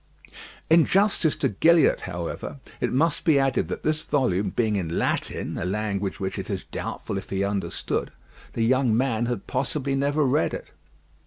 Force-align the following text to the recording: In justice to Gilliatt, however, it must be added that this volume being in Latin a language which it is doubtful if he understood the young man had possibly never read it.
In 0.67 0.83
justice 0.83 1.35
to 1.35 1.49
Gilliatt, 1.49 2.01
however, 2.01 2.59
it 2.79 2.91
must 2.91 3.23
be 3.23 3.37
added 3.37 3.67
that 3.67 3.83
this 3.83 4.01
volume 4.01 4.49
being 4.49 4.75
in 4.75 4.97
Latin 4.97 5.59
a 5.59 5.63
language 5.63 6.19
which 6.19 6.39
it 6.39 6.49
is 6.49 6.63
doubtful 6.63 7.19
if 7.19 7.29
he 7.29 7.43
understood 7.43 8.11
the 8.53 8.63
young 8.65 8.97
man 8.97 9.27
had 9.27 9.45
possibly 9.45 9.93
never 9.93 10.25
read 10.25 10.55
it. 10.55 10.71